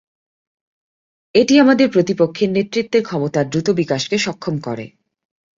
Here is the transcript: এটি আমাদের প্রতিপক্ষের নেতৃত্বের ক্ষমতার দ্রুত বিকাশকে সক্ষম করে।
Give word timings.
এটি 1.35 1.53
আমাদের 1.59 1.87
প্রতিপক্ষের 1.89 2.49
নেতৃত্বের 2.51 3.03
ক্ষমতার 3.03 3.45
দ্রুত 3.51 3.67
বিকাশকে 3.79 4.17
সক্ষম 4.17 4.55
করে। 4.59 4.85